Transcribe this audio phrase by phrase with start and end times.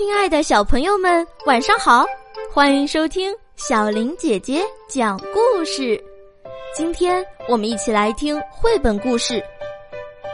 [0.00, 2.06] 亲爱的小朋友们，晚上好！
[2.50, 6.02] 欢迎收听小林姐姐讲故事。
[6.74, 9.34] 今天我们一起来听绘本故事《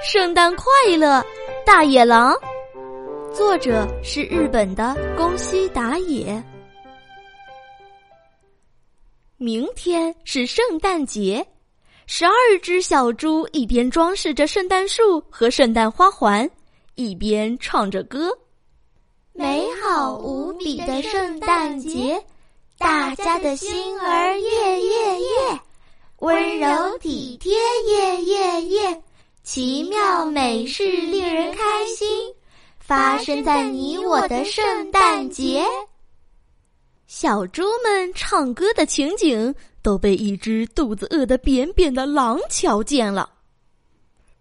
[0.00, 0.62] 圣诞快
[0.96, 1.20] 乐，
[1.64, 2.32] 大野狼》。
[3.34, 6.40] 作者是日本的宫西达也。
[9.36, 11.44] 明天是圣诞节，
[12.06, 16.48] 十二只小猪一边装饰着圣诞树和圣诞花环，
[16.94, 18.30] 一边唱着歌。
[20.66, 22.20] 美好无比的圣诞节，
[22.76, 25.60] 大家的心儿夜夜夜，
[26.18, 27.52] 温柔体贴
[27.86, 29.02] 夜夜夜，
[29.44, 32.08] 奇妙美事令人开心，
[32.80, 35.64] 发生在你我的圣诞节。
[37.06, 43.30] 小猪们唱歌的情景都被一只肚子饿得扁扁的狼瞧见了，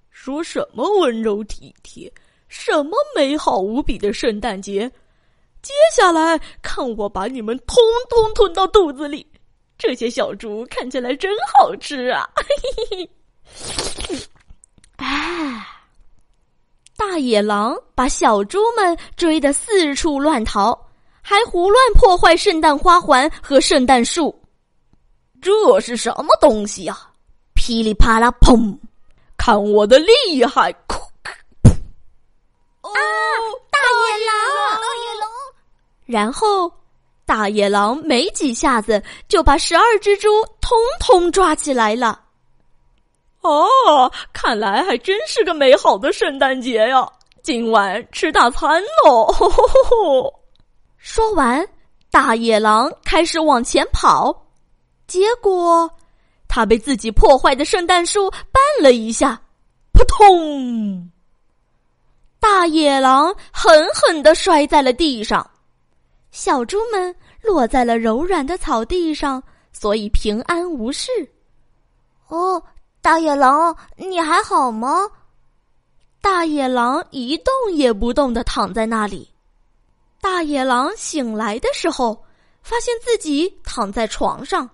[0.09, 2.11] 说什么温柔体贴？
[2.47, 4.91] 什么美好无比的圣诞节！
[5.65, 7.77] 接下来看我把你们通
[8.07, 9.25] 通吞到肚子里！
[9.79, 12.29] 这些小猪看起来真好吃啊！
[12.35, 12.45] 嘿
[12.87, 13.09] 嘿
[14.07, 14.19] 嘿！
[14.97, 15.65] 哎，
[16.95, 20.79] 大野狼把小猪们追得四处乱逃，
[21.19, 24.39] 还胡乱破坏圣诞花环和圣诞树。
[25.41, 26.95] 这是什么东西呀？
[27.55, 28.77] 噼里啪啦，砰！
[29.35, 30.71] 看我的厉害！
[36.05, 36.71] 然后，
[37.25, 40.29] 大野狼没几下子就把十二只猪
[40.61, 42.21] 通通抓起来了。
[43.41, 47.07] 哦，看来还真是个美好的圣诞节呀！
[47.43, 49.27] 今晚吃大餐喽！
[50.97, 51.67] 说完，
[52.09, 54.47] 大野狼开始往前跑，
[55.05, 55.89] 结果
[56.47, 59.39] 他被自己破坏的圣诞树绊了一下，
[59.91, 61.11] 扑通！
[62.39, 65.47] 大野狼狠狠的摔在了地上。
[66.35, 71.09] 小猪们落在了柔软的草地上，所以平安无事。
[72.27, 72.61] 哦，
[73.01, 75.09] 大野狼，你还好吗？
[76.19, 79.31] 大野狼一动也不动的躺在那里。
[80.19, 82.21] 大野狼醒来的时候，
[82.61, 84.69] 发现自己躺在床上，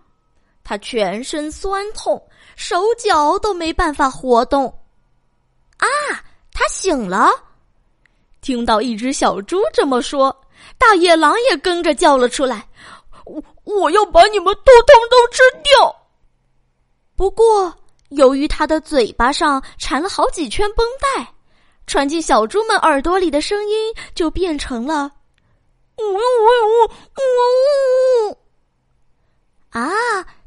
[0.63, 2.19] 他全身酸痛，
[2.55, 4.65] 手脚都没办法活动。
[5.77, 5.85] 啊，
[6.51, 7.29] 他醒了！
[8.41, 10.35] 听到一只小猪这么说。
[10.77, 12.67] 大野狼也跟着叫了出来
[13.25, 15.95] ：“我我要把你们通通都吃掉！”
[17.15, 17.73] 不过，
[18.09, 21.33] 由于他的嘴巴上缠了好几圈绷带，
[21.85, 25.11] 传进小猪们耳朵里的声音就变成了
[25.97, 28.37] “呜呜呜呜呜呜”。
[29.69, 29.91] 啊，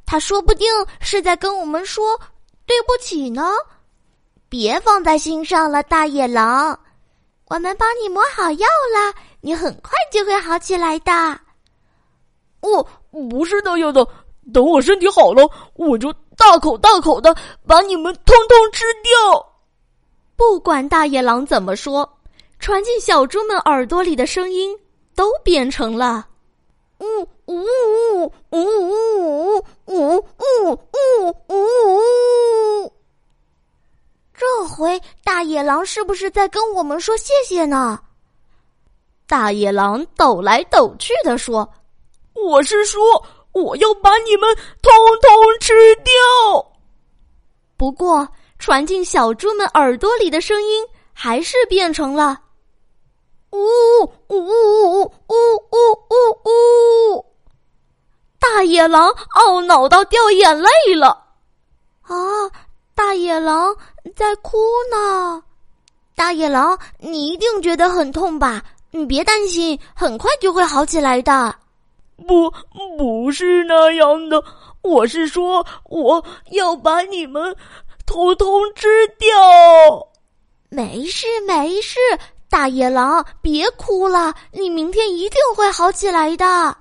[0.05, 0.69] 他说不定
[1.01, 2.21] 是在跟我们说
[2.67, 3.53] 对不起呢。
[4.49, 6.79] 别放在心上了，大野狼。
[7.47, 9.15] 我们帮你抹好药啦，
[9.45, 11.13] 你很快就会好起来的。
[12.63, 12.87] 哦，
[13.29, 14.09] 不是那样的，
[14.55, 19.47] 等我身体好了，我就大口大口的把你们通通吃掉。
[20.35, 22.11] 不管大野狼怎么说，
[22.59, 24.75] 传进小猪们耳朵里的声音
[25.15, 26.27] 都变成了
[26.99, 27.05] “呜
[27.45, 27.67] 呜
[28.25, 30.79] 呜呜呜呜呜
[31.19, 32.93] 呜呜”。
[34.33, 38.01] 这回大野狼是不是在跟我们说谢谢呢？
[39.27, 41.69] 大野狼抖来抖去的说
[42.35, 43.01] ：“我是说，
[43.53, 44.93] 我要把你们通
[45.23, 46.13] 通吃掉。”
[47.77, 52.39] 不过，传进小猪们耳朵里的声音还是变成了
[53.51, 54.39] “呜呜呜
[54.93, 55.35] 呜呜
[55.71, 55.77] 呜
[56.11, 57.27] 呜呜”。
[58.39, 61.25] 大野狼懊恼到掉眼泪了。
[62.03, 62.15] 啊！
[62.95, 63.75] 大野狼
[64.15, 64.59] 在哭
[64.91, 65.43] 呢，
[66.15, 68.63] 大野狼，你一定觉得很痛吧？
[68.97, 71.53] 你别担心，很快就会好起来的。
[72.29, 72.49] 不，
[72.97, 74.41] 不是那样的，
[74.83, 77.57] 我是说我要把你们
[78.07, 78.87] 通通吃
[79.19, 79.29] 掉。
[80.69, 81.99] 没事，没事，
[82.49, 86.77] 大野狼，别哭了，你明天一定会好起来的。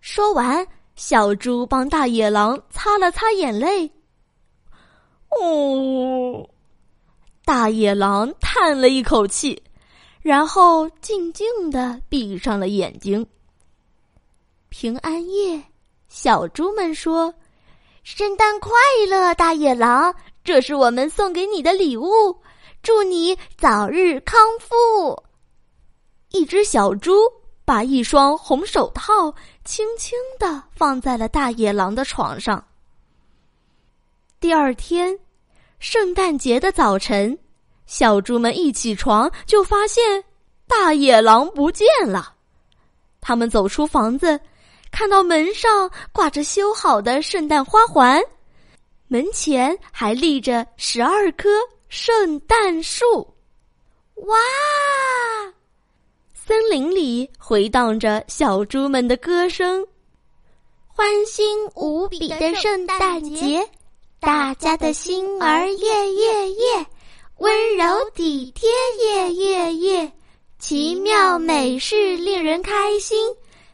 [0.00, 0.64] 说完，
[0.94, 3.90] 小猪帮大野狼擦了擦眼泪。
[5.30, 6.48] 哦，
[7.44, 9.60] 大野狼叹了一口气，
[10.20, 13.26] 然后静静的闭上了眼睛。
[14.68, 15.62] 平安夜，
[16.08, 17.32] 小猪们说
[18.04, 18.72] ：“圣诞快
[19.08, 20.14] 乐，大野狼！
[20.44, 22.36] 这是我们送给你的礼物，
[22.82, 25.22] 祝你早日康复。”
[26.32, 27.12] 一只小猪
[27.64, 29.34] 把一双红手套
[29.64, 32.62] 轻轻的放在了大野狼的床上。
[34.38, 35.18] 第二天，
[35.78, 37.38] 圣诞节的早晨，
[37.88, 40.22] 小猪们一起床就发现
[40.68, 42.34] 大野狼不见了。
[43.20, 44.38] 他们走出房子，
[44.92, 48.22] 看到门上挂着修好的圣诞花环，
[49.08, 51.48] 门前还立着十二棵
[51.88, 53.26] 圣诞树。
[54.16, 54.36] 哇！
[56.34, 59.86] 森林里回荡着小猪们的歌声，
[60.86, 61.44] 欢欣
[61.74, 63.66] 无比的圣诞节，
[64.20, 66.86] 大家的心儿夜夜夜，
[67.38, 67.84] 温柔
[68.16, 68.68] 体贴
[69.00, 70.12] 夜夜夜，
[70.58, 73.16] 奇妙美事令人开心，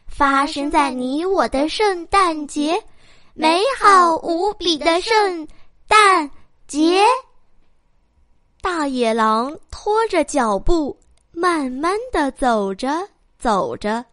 [0.07, 2.79] 发生在你我的圣诞节，
[3.33, 5.49] 美好无比的圣
[5.89, 6.31] 诞
[6.67, 7.03] 节。
[8.61, 10.97] 大野狼拖着脚步。
[11.37, 13.09] 慢慢的走着
[13.41, 14.05] 走着，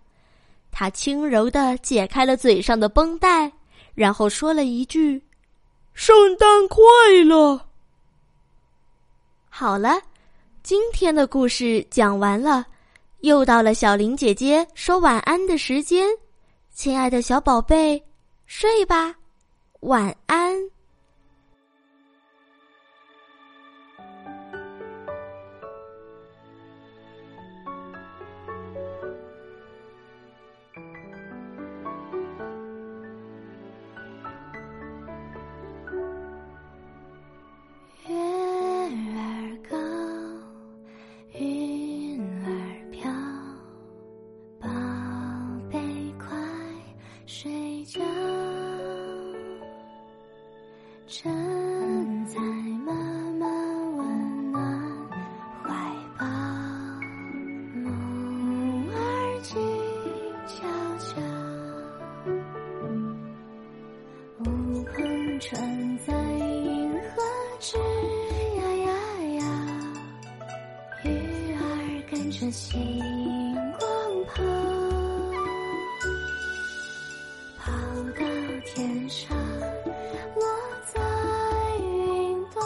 [0.71, 3.51] 他轻柔的解开了嘴上的绷带，
[3.93, 5.21] 然后说了一句
[5.93, 6.81] ：“圣诞快
[7.23, 7.61] 乐。”
[9.61, 10.01] 好了，
[10.63, 12.65] 今天的故事讲完了，
[13.19, 16.09] 又到了小林姐姐说晚安的时间，
[16.73, 18.03] 亲爱的小宝贝，
[18.47, 19.13] 睡吧，
[19.81, 20.70] 晚安。
[72.31, 72.79] 着星
[73.77, 74.41] 光跑
[77.57, 77.71] 跑
[78.17, 78.25] 到
[78.65, 80.45] 天上落
[80.93, 81.01] 在
[81.81, 82.63] 云朵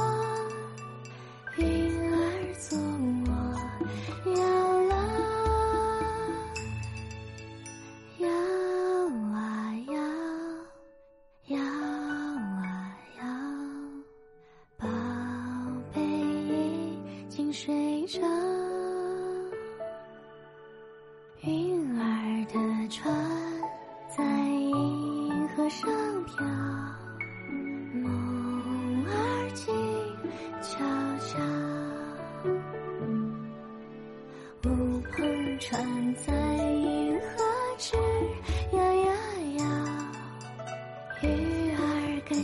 [1.58, 2.16] 云儿
[2.60, 2.78] 做
[3.26, 3.30] 我
[4.36, 4.38] 摇
[4.88, 4.94] 篮
[8.20, 8.28] 摇
[9.34, 9.36] 啊
[9.88, 9.94] 摇
[11.48, 12.64] 摇啊
[13.18, 13.24] 摇
[14.78, 14.88] 宝
[15.92, 18.22] 贝已经睡着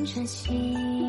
[0.02, 1.01] 儿跟着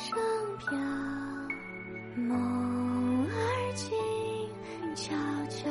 [0.00, 0.18] 上
[0.58, 0.78] 飘，
[2.16, 3.94] 梦儿静
[4.96, 5.14] 悄
[5.50, 5.68] 悄，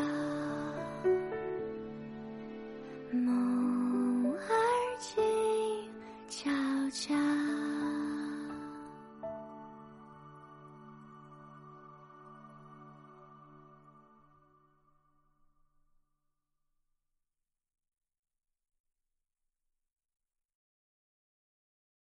[3.11, 4.37] 梦儿
[4.99, 5.23] 静
[6.29, 6.47] 悄
[6.91, 7.28] 悄。